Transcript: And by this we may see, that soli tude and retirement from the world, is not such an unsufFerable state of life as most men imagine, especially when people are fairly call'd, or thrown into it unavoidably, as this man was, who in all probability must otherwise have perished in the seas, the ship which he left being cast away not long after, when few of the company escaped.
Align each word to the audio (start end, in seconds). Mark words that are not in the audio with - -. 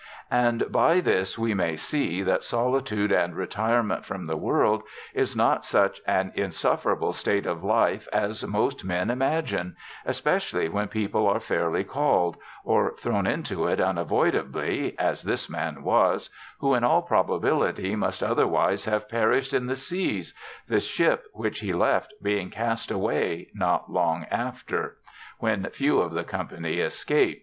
And 0.31 0.71
by 0.71 0.99
this 0.99 1.37
we 1.37 1.53
may 1.53 1.75
see, 1.75 2.23
that 2.23 2.43
soli 2.43 2.81
tude 2.81 3.11
and 3.11 3.35
retirement 3.35 4.03
from 4.03 4.25
the 4.25 4.35
world, 4.35 4.81
is 5.13 5.35
not 5.35 5.63
such 5.63 6.01
an 6.07 6.31
unsufFerable 6.35 7.13
state 7.13 7.45
of 7.45 7.63
life 7.63 8.07
as 8.11 8.43
most 8.47 8.83
men 8.83 9.11
imagine, 9.11 9.75
especially 10.03 10.67
when 10.69 10.87
people 10.87 11.27
are 11.27 11.39
fairly 11.39 11.83
call'd, 11.83 12.35
or 12.63 12.95
thrown 12.97 13.27
into 13.27 13.67
it 13.67 13.79
unavoidably, 13.79 14.97
as 14.97 15.21
this 15.21 15.47
man 15.47 15.83
was, 15.83 16.31
who 16.61 16.73
in 16.73 16.83
all 16.83 17.03
probability 17.03 17.95
must 17.95 18.23
otherwise 18.23 18.85
have 18.85 19.07
perished 19.07 19.53
in 19.53 19.67
the 19.67 19.75
seas, 19.75 20.33
the 20.67 20.79
ship 20.79 21.25
which 21.31 21.59
he 21.59 21.73
left 21.73 22.11
being 22.23 22.49
cast 22.49 22.89
away 22.89 23.51
not 23.53 23.91
long 23.91 24.25
after, 24.31 24.97
when 25.37 25.63
few 25.69 25.99
of 25.99 26.11
the 26.13 26.23
company 26.23 26.79
escaped. 26.79 27.39